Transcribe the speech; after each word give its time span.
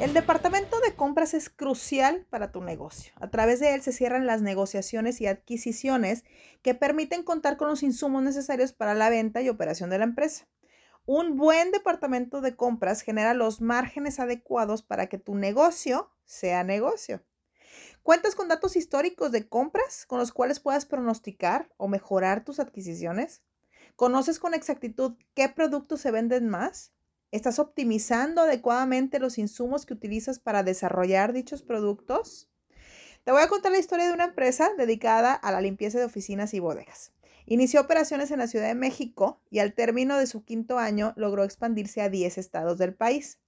El 0.00 0.12
departamento 0.12 0.80
de 0.80 0.96
compras 0.96 1.34
es 1.34 1.48
crucial 1.48 2.26
para 2.28 2.50
tu 2.50 2.60
negocio. 2.60 3.12
A 3.20 3.30
través 3.30 3.60
de 3.60 3.74
él 3.74 3.82
se 3.82 3.92
cierran 3.92 4.26
las 4.26 4.42
negociaciones 4.42 5.20
y 5.20 5.28
adquisiciones 5.28 6.24
que 6.62 6.74
permiten 6.74 7.22
contar 7.22 7.56
con 7.56 7.68
los 7.68 7.84
insumos 7.84 8.20
necesarios 8.24 8.72
para 8.72 8.94
la 8.94 9.08
venta 9.08 9.40
y 9.40 9.48
operación 9.48 9.90
de 9.90 9.98
la 9.98 10.04
empresa. 10.04 10.48
Un 11.06 11.36
buen 11.36 11.70
departamento 11.70 12.40
de 12.40 12.56
compras 12.56 13.02
genera 13.02 13.34
los 13.34 13.60
márgenes 13.60 14.18
adecuados 14.18 14.82
para 14.82 15.06
que 15.06 15.18
tu 15.18 15.36
negocio 15.36 16.10
sea 16.24 16.64
negocio. 16.64 17.22
¿Cuentas 18.02 18.34
con 18.34 18.48
datos 18.48 18.74
históricos 18.74 19.30
de 19.30 19.48
compras 19.48 20.06
con 20.06 20.18
los 20.18 20.32
cuales 20.32 20.58
puedas 20.58 20.86
pronosticar 20.86 21.70
o 21.76 21.86
mejorar 21.86 22.44
tus 22.44 22.58
adquisiciones? 22.58 23.42
¿Conoces 23.94 24.40
con 24.40 24.54
exactitud 24.54 25.14
qué 25.34 25.48
productos 25.48 26.00
se 26.00 26.10
venden 26.10 26.48
más? 26.48 26.92
¿Estás 27.34 27.58
optimizando 27.58 28.42
adecuadamente 28.42 29.18
los 29.18 29.38
insumos 29.38 29.86
que 29.86 29.92
utilizas 29.92 30.38
para 30.38 30.62
desarrollar 30.62 31.32
dichos 31.32 31.64
productos? 31.64 32.48
Te 33.24 33.32
voy 33.32 33.42
a 33.42 33.48
contar 33.48 33.72
la 33.72 33.78
historia 33.78 34.06
de 34.06 34.12
una 34.12 34.26
empresa 34.26 34.70
dedicada 34.78 35.34
a 35.34 35.50
la 35.50 35.60
limpieza 35.60 35.98
de 35.98 36.04
oficinas 36.04 36.54
y 36.54 36.60
bodegas. 36.60 37.12
Inició 37.44 37.80
operaciones 37.80 38.30
en 38.30 38.38
la 38.38 38.46
Ciudad 38.46 38.68
de 38.68 38.76
México 38.76 39.42
y 39.50 39.58
al 39.58 39.74
término 39.74 40.16
de 40.16 40.28
su 40.28 40.44
quinto 40.44 40.78
año 40.78 41.12
logró 41.16 41.42
expandirse 41.42 42.02
a 42.02 42.08
10 42.08 42.38
estados 42.38 42.78
del 42.78 42.94
país. 42.94 43.40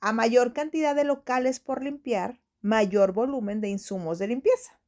A 0.00 0.12
mayor 0.12 0.52
cantidad 0.52 0.96
de 0.96 1.04
locales 1.04 1.60
por 1.60 1.84
limpiar, 1.84 2.40
mayor 2.60 3.12
volumen 3.12 3.60
de 3.60 3.68
insumos 3.68 4.18
de 4.18 4.26
limpieza. 4.26 4.80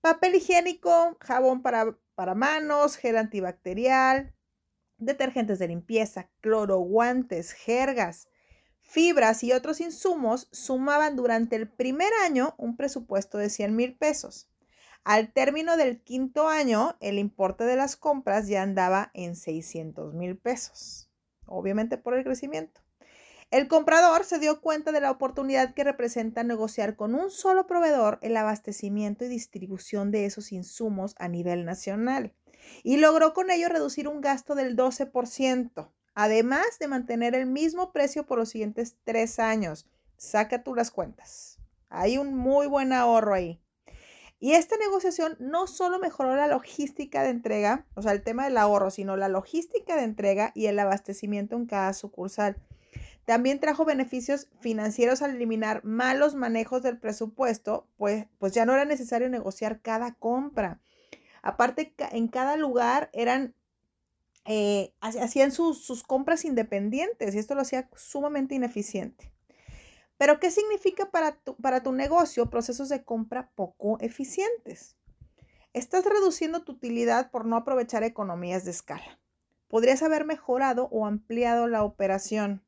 Papel 0.00 0.36
higiénico, 0.36 1.18
jabón 1.20 1.60
para, 1.60 1.94
para 2.14 2.34
manos, 2.34 2.96
gel 2.96 3.18
antibacterial, 3.18 4.34
detergentes 5.00 5.58
de 5.58 5.68
limpieza, 5.68 6.28
cloro, 6.40 6.78
guantes, 6.78 7.52
jergas, 7.52 8.28
fibras 8.80 9.42
y 9.42 9.52
otros 9.52 9.80
insumos 9.80 10.48
sumaban 10.52 11.16
durante 11.16 11.56
el 11.56 11.68
primer 11.68 12.12
año 12.24 12.54
un 12.58 12.76
presupuesto 12.76 13.38
de 13.38 13.50
100 13.50 13.74
mil 13.74 13.96
pesos. 13.96 14.48
Al 15.04 15.32
término 15.32 15.76
del 15.76 16.02
quinto 16.02 16.48
año, 16.48 16.96
el 17.00 17.18
importe 17.18 17.64
de 17.64 17.76
las 17.76 17.96
compras 17.96 18.48
ya 18.48 18.62
andaba 18.62 19.10
en 19.14 19.34
600 19.34 20.14
mil 20.14 20.36
pesos, 20.36 21.10
obviamente 21.46 21.96
por 21.96 22.14
el 22.14 22.24
crecimiento. 22.24 22.82
El 23.50 23.66
comprador 23.66 24.24
se 24.24 24.38
dio 24.38 24.60
cuenta 24.60 24.92
de 24.92 25.00
la 25.00 25.10
oportunidad 25.10 25.74
que 25.74 25.82
representa 25.82 26.44
negociar 26.44 26.94
con 26.94 27.14
un 27.14 27.30
solo 27.30 27.66
proveedor 27.66 28.18
el 28.22 28.36
abastecimiento 28.36 29.24
y 29.24 29.28
distribución 29.28 30.12
de 30.12 30.26
esos 30.26 30.52
insumos 30.52 31.14
a 31.18 31.26
nivel 31.26 31.64
nacional 31.64 32.32
y 32.82 32.96
logró 32.96 33.32
con 33.32 33.50
ello 33.50 33.68
reducir 33.68 34.08
un 34.08 34.20
gasto 34.20 34.54
del 34.54 34.76
12%, 34.76 35.90
además 36.14 36.78
de 36.78 36.88
mantener 36.88 37.34
el 37.34 37.46
mismo 37.46 37.92
precio 37.92 38.26
por 38.26 38.38
los 38.38 38.50
siguientes 38.50 38.96
tres 39.04 39.38
años. 39.38 39.86
Saca 40.16 40.62
tú 40.62 40.74
las 40.74 40.90
cuentas. 40.90 41.58
Hay 41.88 42.18
un 42.18 42.34
muy 42.34 42.66
buen 42.66 42.92
ahorro 42.92 43.34
ahí. 43.34 43.60
Y 44.38 44.52
esta 44.52 44.78
negociación 44.78 45.36
no 45.38 45.66
solo 45.66 45.98
mejoró 45.98 46.34
la 46.34 46.46
logística 46.46 47.22
de 47.22 47.28
entrega, 47.28 47.84
o 47.94 48.00
sea, 48.00 48.12
el 48.12 48.22
tema 48.22 48.44
del 48.44 48.56
ahorro, 48.56 48.90
sino 48.90 49.16
la 49.16 49.28
logística 49.28 49.96
de 49.96 50.04
entrega 50.04 50.52
y 50.54 50.66
el 50.66 50.78
abastecimiento 50.78 51.56
en 51.56 51.66
cada 51.66 51.92
sucursal. 51.92 52.56
También 53.26 53.60
trajo 53.60 53.84
beneficios 53.84 54.48
financieros 54.60 55.20
al 55.20 55.36
eliminar 55.36 55.84
malos 55.84 56.34
manejos 56.34 56.82
del 56.82 56.98
presupuesto, 56.98 57.86
pues, 57.98 58.26
pues 58.38 58.54
ya 58.54 58.64
no 58.64 58.72
era 58.72 58.86
necesario 58.86 59.28
negociar 59.28 59.80
cada 59.82 60.14
compra. 60.14 60.80
Aparte, 61.42 61.94
en 62.12 62.28
cada 62.28 62.56
lugar 62.56 63.10
eran, 63.12 63.54
eh, 64.44 64.92
hacían 65.00 65.52
sus, 65.52 66.02
compras 66.02 66.44
independientes 66.44 67.34
y 67.34 67.38
esto 67.38 67.54
lo 67.54 67.62
hacía 67.62 67.88
sumamente 67.96 68.54
ineficiente. 68.54 69.32
Pero, 70.18 70.38
¿qué 70.38 70.50
significa 70.50 71.10
para 71.10 71.82
tu 71.82 71.92
negocio 71.92 72.50
procesos 72.50 72.88
de 72.88 73.04
compra 73.04 73.50
poco 73.54 73.98
eficientes? 74.00 74.96
Estás 75.72 76.04
reduciendo 76.04 76.64
tu 76.64 76.72
utilidad 76.72 77.30
por 77.30 77.46
no 77.46 77.56
aprovechar 77.56 78.02
economías 78.02 78.64
de 78.64 78.72
escala. 78.72 79.20
Podrías 79.68 80.02
haber 80.02 80.24
mejorado 80.24 80.88
o 80.90 81.06
ampliado 81.06 81.68
la 81.68 81.84
operación. 81.84 82.60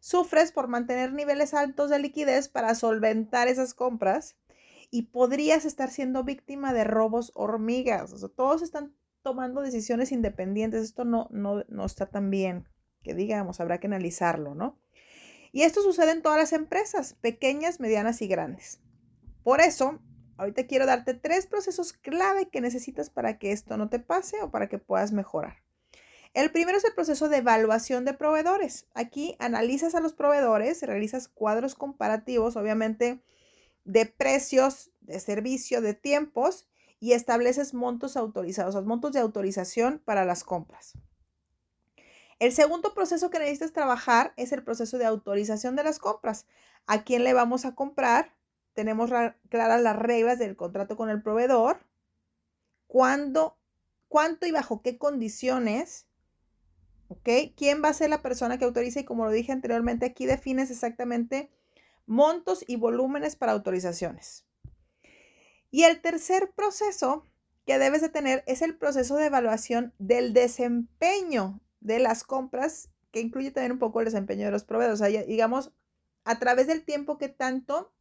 Sufres 0.00 0.50
por 0.50 0.66
mantener 0.66 1.12
niveles 1.12 1.54
altos 1.54 1.90
de 1.90 2.00
liquidez 2.00 2.48
para 2.48 2.74
solventar 2.74 3.46
esas 3.46 3.72
compras 3.72 4.36
y 4.94 5.02
podrías 5.02 5.64
estar 5.64 5.90
siendo 5.90 6.22
víctima 6.22 6.72
de 6.72 6.84
robos 6.84 7.32
hormigas. 7.34 8.12
O 8.12 8.16
sea, 8.16 8.28
todos 8.28 8.62
están 8.62 8.94
tomando 9.22 9.60
decisiones 9.60 10.12
independientes. 10.12 10.84
Esto 10.84 11.04
no, 11.04 11.26
no, 11.32 11.64
no 11.66 11.84
está 11.84 12.06
tan 12.06 12.30
bien, 12.30 12.68
que 13.02 13.12
digamos, 13.12 13.58
habrá 13.58 13.80
que 13.80 13.88
analizarlo, 13.88 14.54
¿no? 14.54 14.78
Y 15.50 15.62
esto 15.62 15.82
sucede 15.82 16.12
en 16.12 16.22
todas 16.22 16.38
las 16.38 16.52
empresas, 16.52 17.14
pequeñas, 17.14 17.80
medianas 17.80 18.22
y 18.22 18.28
grandes. 18.28 18.78
Por 19.42 19.60
eso, 19.60 19.98
ahorita 20.36 20.68
quiero 20.68 20.86
darte 20.86 21.14
tres 21.14 21.48
procesos 21.48 21.92
clave 21.92 22.48
que 22.48 22.60
necesitas 22.60 23.10
para 23.10 23.36
que 23.36 23.50
esto 23.50 23.76
no 23.76 23.88
te 23.88 23.98
pase 23.98 24.42
o 24.42 24.52
para 24.52 24.68
que 24.68 24.78
puedas 24.78 25.10
mejorar. 25.10 25.56
El 26.34 26.52
primero 26.52 26.78
es 26.78 26.84
el 26.84 26.94
proceso 26.94 27.28
de 27.28 27.38
evaluación 27.38 28.04
de 28.04 28.14
proveedores. 28.14 28.86
Aquí 28.94 29.34
analizas 29.40 29.96
a 29.96 30.00
los 30.00 30.14
proveedores, 30.14 30.80
realizas 30.82 31.26
cuadros 31.26 31.74
comparativos, 31.74 32.54
obviamente 32.54 33.24
de 33.84 34.06
precios, 34.06 34.90
de 35.00 35.20
servicio, 35.20 35.80
de 35.80 35.94
tiempos 35.94 36.66
y 37.00 37.12
estableces 37.12 37.74
montos 37.74 38.16
autorizados, 38.16 38.84
montos 38.86 39.12
de 39.12 39.20
autorización 39.20 40.00
para 40.04 40.24
las 40.24 40.44
compras. 40.44 40.94
El 42.38 42.52
segundo 42.52 42.94
proceso 42.94 43.30
que 43.30 43.38
necesitas 43.38 43.72
trabajar 43.72 44.32
es 44.36 44.52
el 44.52 44.64
proceso 44.64 44.98
de 44.98 45.04
autorización 45.04 45.76
de 45.76 45.84
las 45.84 45.98
compras. 45.98 46.46
¿A 46.86 47.04
quién 47.04 47.24
le 47.24 47.32
vamos 47.32 47.64
a 47.64 47.74
comprar? 47.74 48.34
Tenemos 48.72 49.10
claras 49.48 49.80
las 49.80 49.96
reglas 49.96 50.38
del 50.38 50.56
contrato 50.56 50.96
con 50.96 51.10
el 51.10 51.22
proveedor. 51.22 51.78
¿Cuándo, 52.86 53.56
cuánto 54.08 54.46
y 54.46 54.50
bajo 54.50 54.82
qué 54.82 54.98
condiciones? 54.98 56.06
¿Ok? 57.08 57.28
¿Quién 57.56 57.82
va 57.84 57.90
a 57.90 57.94
ser 57.94 58.10
la 58.10 58.22
persona 58.22 58.58
que 58.58 58.64
autoriza? 58.64 59.00
Y 59.00 59.04
como 59.04 59.24
lo 59.24 59.30
dije 59.30 59.52
anteriormente, 59.52 60.06
aquí 60.06 60.26
defines 60.26 60.70
exactamente 60.70 61.50
montos 62.06 62.64
y 62.66 62.76
volúmenes 62.76 63.36
para 63.36 63.52
autorizaciones. 63.52 64.44
Y 65.70 65.84
el 65.84 66.00
tercer 66.00 66.52
proceso 66.54 67.26
que 67.66 67.78
debes 67.78 68.00
de 68.00 68.08
tener 68.08 68.44
es 68.46 68.62
el 68.62 68.76
proceso 68.76 69.16
de 69.16 69.26
evaluación 69.26 69.92
del 69.98 70.32
desempeño 70.32 71.60
de 71.80 71.98
las 71.98 72.24
compras, 72.24 72.90
que 73.10 73.20
incluye 73.20 73.50
también 73.50 73.72
un 73.72 73.78
poco 73.78 74.00
el 74.00 74.06
desempeño 74.06 74.46
de 74.46 74.52
los 74.52 74.64
proveedores. 74.64 75.26
Digamos, 75.26 75.72
a 76.24 76.38
través 76.38 76.66
del 76.66 76.84
tiempo 76.84 77.18
que 77.18 77.28
tanto, 77.28 77.92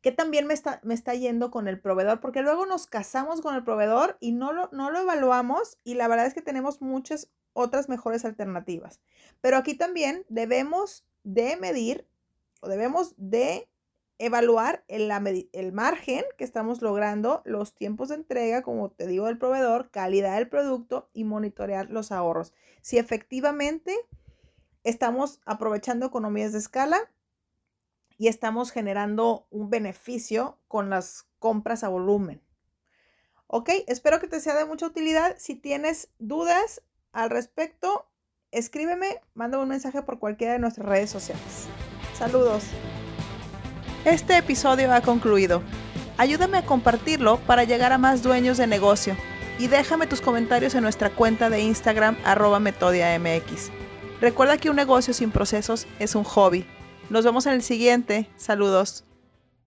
que 0.00 0.12
también 0.12 0.46
me 0.46 0.54
está, 0.54 0.80
me 0.82 0.94
está 0.94 1.14
yendo 1.14 1.50
con 1.50 1.68
el 1.68 1.80
proveedor, 1.80 2.20
porque 2.20 2.42
luego 2.42 2.66
nos 2.66 2.86
casamos 2.86 3.40
con 3.40 3.54
el 3.54 3.64
proveedor 3.64 4.16
y 4.20 4.32
no 4.32 4.52
lo, 4.52 4.68
no 4.72 4.90
lo 4.90 5.00
evaluamos 5.00 5.78
y 5.84 5.94
la 5.94 6.08
verdad 6.08 6.26
es 6.26 6.34
que 6.34 6.42
tenemos 6.42 6.80
muchas 6.80 7.30
otras 7.52 7.88
mejores 7.88 8.24
alternativas. 8.24 9.00
Pero 9.40 9.56
aquí 9.56 9.74
también 9.74 10.24
debemos 10.28 11.04
de 11.22 11.56
medir 11.56 12.06
debemos 12.68 13.14
de 13.16 13.68
evaluar 14.18 14.84
el, 14.88 15.10
el, 15.52 15.72
margen 15.72 16.24
que 16.38 16.44
estamos 16.44 16.80
logrando, 16.80 17.42
los 17.44 17.74
tiempos 17.74 18.08
de 18.08 18.16
entrega, 18.16 18.62
como 18.62 18.90
te 18.90 19.06
digo, 19.06 19.26
del 19.26 19.38
proveedor, 19.38 19.90
calidad 19.90 20.36
del 20.36 20.48
producto 20.48 21.10
y 21.12 21.24
monitorear 21.24 21.90
los 21.90 22.12
ahorros. 22.12 22.52
Si 22.82 22.98
efectivamente 22.98 23.96
estamos 24.84 25.40
aprovechando 25.44 26.06
economías 26.06 26.52
de 26.52 26.58
escala 26.58 27.10
y 28.16 28.28
estamos 28.28 28.70
generando 28.70 29.46
un 29.50 29.70
beneficio 29.70 30.58
con 30.68 30.90
las 30.90 31.26
compras 31.38 31.82
a 31.82 31.88
volumen. 31.88 32.40
Ok, 33.48 33.70
espero 33.86 34.20
que 34.20 34.28
te 34.28 34.40
sea 34.40 34.54
de 34.54 34.64
mucha 34.64 34.86
utilidad. 34.86 35.36
Si 35.38 35.56
tienes 35.56 36.10
dudas 36.18 36.82
al 37.10 37.30
respecto, 37.30 38.06
escríbeme, 38.50 39.20
mándame 39.34 39.64
un 39.64 39.70
mensaje 39.70 40.02
por 40.02 40.18
cualquiera 40.18 40.52
de 40.54 40.58
nuestras 40.58 40.88
redes 40.88 41.10
sociales. 41.10 41.68
Saludos. 42.22 42.62
Este 44.04 44.36
episodio 44.36 44.94
ha 44.94 45.00
concluido. 45.00 45.60
Ayúdame 46.18 46.58
a 46.58 46.64
compartirlo 46.64 47.38
para 47.48 47.64
llegar 47.64 47.90
a 47.90 47.98
más 47.98 48.22
dueños 48.22 48.58
de 48.58 48.68
negocio 48.68 49.16
y 49.58 49.66
déjame 49.66 50.06
tus 50.06 50.20
comentarios 50.20 50.76
en 50.76 50.84
nuestra 50.84 51.10
cuenta 51.10 51.50
de 51.50 51.62
Instagram 51.62 52.16
arroba 52.24 52.60
metodiamx. 52.60 53.72
Recuerda 54.20 54.56
que 54.56 54.70
un 54.70 54.76
negocio 54.76 55.12
sin 55.12 55.32
procesos 55.32 55.88
es 55.98 56.14
un 56.14 56.22
hobby. 56.22 56.64
Nos 57.10 57.24
vemos 57.24 57.46
en 57.46 57.54
el 57.54 57.62
siguiente. 57.62 58.30
Saludos. 58.36 59.02